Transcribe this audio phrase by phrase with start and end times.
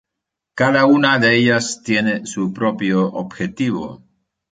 [0.59, 4.01] Cada una de ellas tiene su propio objetivo.